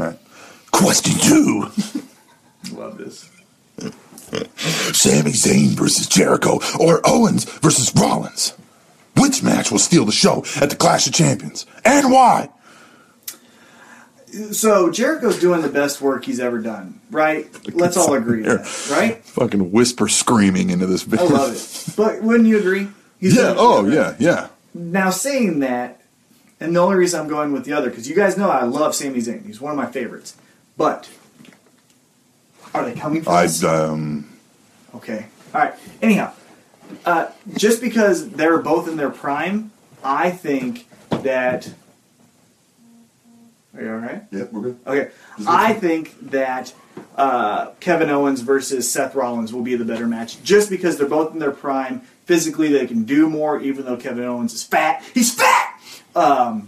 [0.00, 0.18] Alright.
[0.70, 1.70] Question two.
[2.72, 3.28] Love this.
[4.92, 8.54] Sami Zayn versus Jericho or Owens versus Rollins.
[9.16, 11.66] Which match will steal the show at the Clash of Champions?
[11.84, 12.50] And why?
[14.52, 17.48] So Jericho's doing the best work he's ever done, right?
[17.74, 19.24] Let's all agree that, right?
[19.24, 21.26] Fucking whisper screaming into this video.
[21.26, 21.94] I love it.
[21.96, 22.88] But wouldn't you agree?
[23.18, 24.48] He's Yeah, oh yeah, yeah.
[24.74, 26.02] Now saying that,
[26.60, 28.94] and the only reason I'm going with the other, because you guys know I love
[28.94, 29.46] Sami Zayn.
[29.46, 30.36] He's one of my favorites.
[30.76, 31.08] But
[32.78, 33.62] are they coming for I us?
[33.64, 34.28] um
[34.94, 35.26] Okay.
[35.54, 35.74] All right.
[36.02, 36.32] Anyhow,
[37.04, 39.70] uh, just because they're both in their prime,
[40.02, 41.72] I think that.
[43.76, 44.22] Are you all right?
[44.32, 44.80] Yeah, we're good.
[44.86, 45.10] Okay.
[45.46, 46.74] I think that
[47.16, 51.32] uh, Kevin Owens versus Seth Rollins will be the better match just because they're both
[51.32, 52.00] in their prime.
[52.24, 55.02] Physically, they can do more, even though Kevin Owens is fat.
[55.14, 55.80] He's fat!
[56.16, 56.67] Um,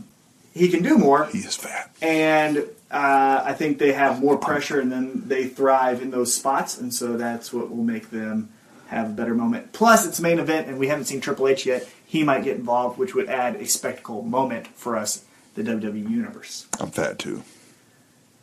[0.52, 1.26] he can do more.
[1.26, 1.90] He is fat.
[2.02, 2.58] And
[2.90, 6.78] uh, I think they have more pressure and then they thrive in those spots.
[6.78, 8.50] And so that's what will make them
[8.88, 9.72] have a better moment.
[9.72, 11.88] Plus, it's main event and we haven't seen Triple H yet.
[12.04, 16.66] He might get involved, which would add a spectacle moment for us, the WWE Universe.
[16.80, 17.44] I'm fat too.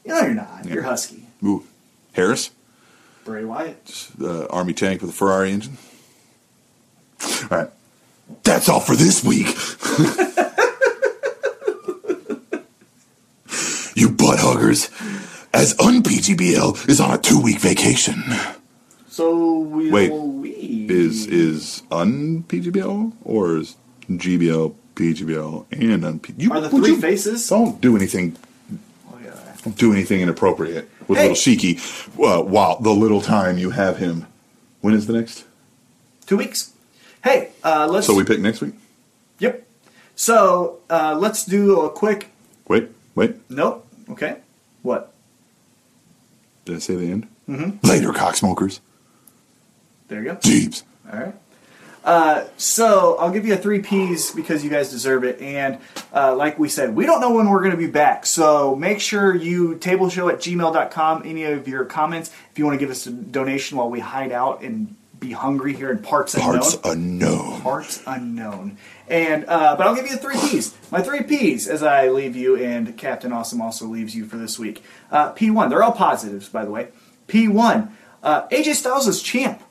[0.06, 0.66] No, you're not.
[0.66, 1.26] You're husky.
[1.44, 1.66] Ooh.
[2.14, 2.50] Harris,
[3.26, 4.10] Bray Wyatt.
[4.18, 5.78] the army tank with a Ferrari engine.
[7.22, 7.70] All right.
[8.44, 9.48] That's all for this week.
[14.38, 14.90] you butt huggers.
[15.54, 18.24] As UnPGBL is on a two week vacation.
[19.10, 20.88] So will Wait, we.
[20.90, 23.76] Is is UnPGBL or is
[24.10, 26.52] GBL, PGBL, and UnPGBL?
[26.52, 27.48] Are the three faces?
[27.50, 28.38] Don't do anything
[29.12, 29.32] Oh, yeah.
[29.64, 31.30] Don't do anything inappropriate with Hey.
[31.30, 31.78] little Shiki
[32.20, 34.28] uh, while the little time you have him.
[34.82, 35.46] When is the next?
[36.28, 36.72] Two weeks.
[37.24, 38.06] Hey, uh, let's.
[38.06, 38.76] So we pick next week?
[39.40, 39.66] Yep.
[40.16, 42.30] So uh, let's do a quick.
[42.68, 43.38] Wait, wait.
[43.50, 43.87] Nope.
[44.10, 44.38] Okay.
[44.82, 45.14] What?
[46.66, 47.28] Did I say the end?
[47.48, 47.78] Mm-hmm.
[47.88, 48.80] Later, cocksmokers.
[50.08, 50.36] There you go.
[50.42, 50.84] Jeeves.
[51.12, 51.36] All right.
[52.04, 55.42] Uh, so I'll give you a three P's because you guys deserve it.
[55.42, 55.80] And
[56.14, 58.26] uh, like we said, we don't know when we're going to be back.
[58.26, 61.24] So make sure you tableshow at gmail.com.
[61.26, 64.32] Any of your comments, if you want to give us a donation while we hide
[64.32, 66.54] out and be hungry here in Parts Unknown.
[66.54, 67.62] Parts unknown.
[67.62, 68.78] Parts unknown.
[69.10, 70.76] And uh, but I'll give you the three P's.
[70.92, 74.60] My three P's as I leave you, and Captain Awesome also leaves you for this
[74.60, 74.84] week.
[75.12, 75.70] Uh, P1.
[75.70, 76.90] They're all positives, by the way.
[77.28, 77.92] P1.
[78.22, 79.62] Uh, AJ Styles is champ.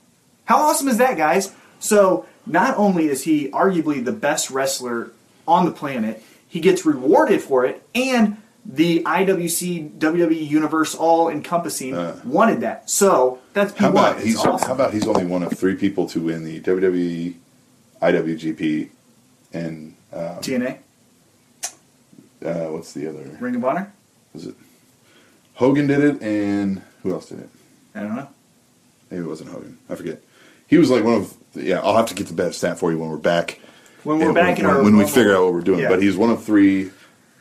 [0.45, 1.53] How awesome is that, guys?
[1.79, 5.11] So not only is he arguably the best wrestler
[5.47, 11.95] on the planet, he gets rewarded for it, and the IWC WWE Universe all encompassing
[12.25, 12.91] wanted that.
[12.91, 13.79] So that's P1.
[13.79, 14.69] How about he's awesome.
[14.69, 17.35] how about he's only one of three people to win the WWE,
[18.03, 18.91] IWGP,
[19.53, 20.79] and uh, TNA
[22.45, 23.23] uh, what's the other?
[23.41, 23.93] Ring of Honor?
[24.35, 24.55] Was it
[25.55, 27.49] Hogan did it, and who else did it?
[27.95, 28.29] I don't know.
[29.11, 29.79] Maybe it wasn't Hogan.
[29.89, 30.23] I forget.
[30.67, 31.81] He was like one of yeah.
[31.81, 33.61] I'll have to get the best stat for you when we're back.
[34.05, 35.81] When we're Yeah, back when, in our when we figure out what we're doing.
[35.81, 35.89] Yeah.
[35.89, 36.91] But he's one of three.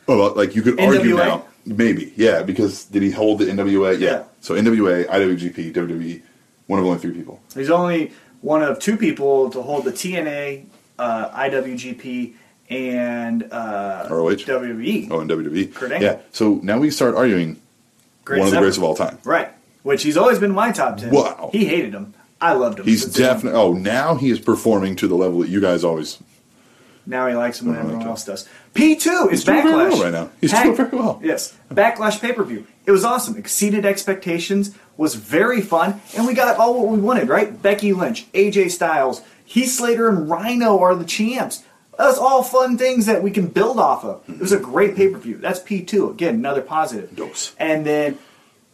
[0.06, 1.16] Well, like you could argue NWA?
[1.16, 3.98] now, maybe yeah, because did he hold the NWA?
[3.98, 4.10] Yeah.
[4.10, 4.24] Yeah.
[4.40, 6.22] So NWA, IWGP, WWE,
[6.68, 7.40] one of only three people.
[7.54, 10.66] He's only one of two people to hold the TNA,
[10.98, 12.34] uh, IWGP,
[12.70, 14.30] and uh, ROH?
[14.44, 15.08] WWE.
[15.10, 15.74] Oh, and WWE.
[15.74, 16.08] Kurt Angle.
[16.08, 16.18] Yeah.
[16.32, 17.60] So now we start arguing
[18.24, 19.18] Great one of the greatest of all time.
[19.24, 19.50] Right.
[19.82, 21.10] Which he's always been my top ten.
[21.10, 21.50] Wow.
[21.52, 22.14] He hated him.
[22.40, 22.86] I loved him.
[22.86, 23.58] He's definitely.
[23.58, 26.18] Oh, now he is performing to the level that you guys always
[27.06, 28.48] Now he likes him when everyone else does.
[28.74, 29.90] P2 is doing very Backlash.
[29.92, 30.30] well right now.
[30.40, 31.20] He's doing very well.
[31.22, 31.56] Yes.
[31.70, 32.66] Backlash pay per view.
[32.84, 33.36] It was awesome.
[33.36, 34.76] Exceeded expectations.
[34.96, 36.00] Was very fun.
[36.16, 37.62] And we got all what we wanted, right?
[37.62, 41.62] Becky Lynch, AJ Styles, Heath Slater, and Rhino are the champs.
[41.96, 44.28] That's all fun things that we can build off of.
[44.28, 45.38] It was a great pay per view.
[45.38, 46.10] That's P2.
[46.10, 47.16] Again, another positive.
[47.16, 47.54] Dose.
[47.58, 48.18] And then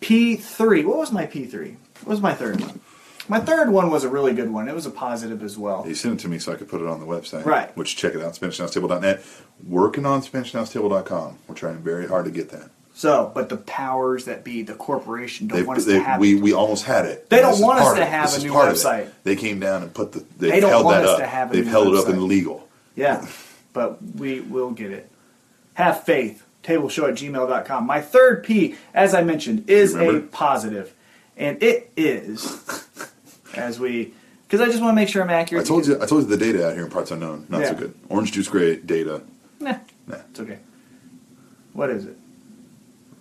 [0.01, 0.85] P3.
[0.85, 1.77] What was my P3?
[2.01, 2.81] What was my third one?
[3.29, 4.69] My third one was a really good one.
[4.69, 5.85] It was a positive as well.
[5.85, 7.45] He sent it to me so I could put it on the website.
[7.45, 7.75] Right.
[7.77, 9.25] Which check it out, SpanishAnnounceTable.net.
[9.69, 11.39] Working on SpanishAnnounceTable.com.
[11.47, 12.71] We're trying very hard to get that.
[12.95, 16.21] So, but the powers that be, the corporation, don't They, want us they, to have
[16.21, 16.43] we, it.
[16.43, 17.31] we almost had it.
[17.31, 18.11] They don't This is want us part to of it.
[18.11, 18.79] have This a is new part of it.
[18.79, 19.11] website.
[19.25, 20.21] They came down and put the.
[20.39, 21.19] They, They don't held want that us up.
[21.21, 22.13] to have a They've new held it up website.
[22.13, 22.69] in legal.
[22.95, 23.27] Yeah,
[23.73, 25.11] but we will get it.
[25.75, 26.45] Have faith.
[26.63, 27.87] Tableshow at gmail.com.
[27.87, 30.27] My third P, as I mentioned, is a Remember?
[30.29, 30.95] positive.
[31.37, 32.87] And it is,
[33.55, 34.13] as we,
[34.47, 35.65] because I just want to make sure I'm accurate.
[35.65, 36.01] I told you.
[36.01, 37.47] I told you the data out here in parts unknown.
[37.49, 37.79] Not so Yeah.
[37.79, 37.95] good.
[38.11, 39.23] Orange juice, great data.
[39.59, 39.77] Nah,
[40.07, 40.17] Nah.
[40.31, 40.59] it's okay.
[41.73, 42.17] What is it?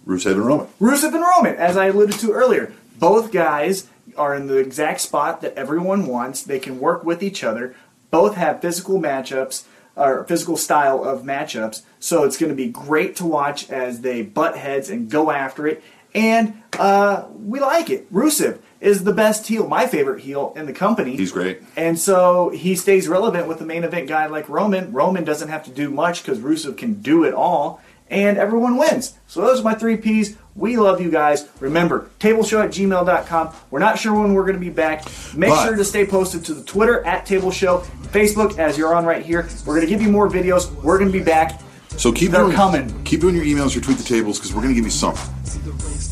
[0.06, 0.68] Rusev and Roman.
[0.80, 2.74] Rusev and Roman, as I alluded to earlier.
[2.98, 3.88] Both guys
[4.18, 6.44] are in the exact spot that everyone wants.
[6.44, 7.76] They can work with each other.
[8.10, 9.64] Both have physical matchups
[9.96, 11.84] or physical style of matchups.
[12.00, 15.68] So it's going to be great to watch as they butt heads and go after
[15.68, 15.84] it.
[16.14, 18.12] And uh, we like it.
[18.12, 21.16] Rusev is the best heel, my favorite heel in the company.
[21.16, 21.62] He's great.
[21.78, 24.92] And so he stays relevant with the main event guy like Roman.
[24.92, 29.14] Roman doesn't have to do much because Rusev can do it all, and everyone wins.
[29.26, 30.38] So those are my three P's.
[30.54, 31.48] We love you guys.
[31.62, 33.54] Remember, tableshow at gmail.com.
[33.72, 35.06] We're not sure when we're going to be back.
[35.34, 37.80] Make But- sure to stay posted to the Twitter at Table Show,
[38.12, 39.48] Facebook as you're on right here.
[39.66, 40.70] We're going to give you more videos.
[40.84, 41.62] We're going to be back.
[41.98, 43.04] So keep They're doing, coming.
[43.04, 45.22] Keep doing your emails, your tweet the tables, because we're going to give you something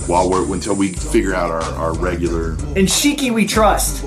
[0.08, 2.52] while we're until we figure out our, our regular.
[2.52, 4.04] And Shiki, we trust.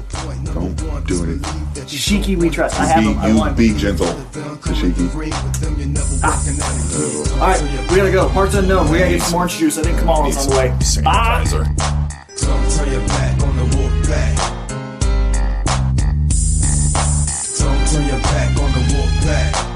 [0.55, 1.63] Don't do anything.
[1.87, 2.77] Shiki, we trust.
[2.79, 3.19] You I have be, him.
[3.19, 3.57] I want.
[3.57, 5.31] Be gentle, Shiki.
[6.23, 6.43] Ah.
[6.95, 8.29] Uh, All right, we gotta go.
[8.31, 8.91] Parts unknown.
[8.91, 9.79] We gotta get some orange juice.
[9.79, 10.79] I think Kamala's on the way.
[11.07, 11.43] Ah.
[19.25, 19.72] Back.